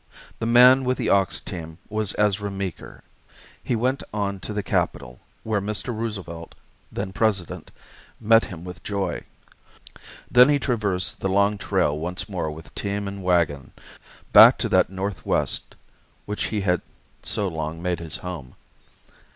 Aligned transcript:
The 0.39 0.47
man 0.47 0.83
with 0.83 0.97
the 0.97 1.09
ox 1.09 1.39
team 1.39 1.77
was 1.87 2.15
Ezra 2.17 2.49
Meeker. 2.49 3.03
He 3.63 3.75
went 3.75 4.01
on 4.11 4.39
to 4.39 4.51
the 4.51 4.63
capital, 4.63 5.19
where 5.43 5.61
Mr. 5.61 5.95
Roosevelt, 5.95 6.55
then 6.91 7.13
President, 7.13 7.69
met 8.19 8.45
him 8.45 8.63
with 8.63 8.81
joy. 8.81 9.23
Then 10.31 10.49
he 10.49 10.57
traversed 10.57 11.21
the 11.21 11.29
long 11.29 11.59
trail 11.59 11.95
once 11.95 12.27
more 12.27 12.49
with 12.49 12.73
team 12.73 13.07
and 13.07 13.21
wagon 13.23 13.73
back 14.33 14.57
to 14.57 14.69
that 14.69 14.89
Northwest 14.89 15.75
which 16.25 16.45
he 16.45 16.61
had 16.61 16.81
so 17.21 17.47
long 17.47 17.79
made 17.79 17.99
his 17.99 18.15
home. 18.25 18.55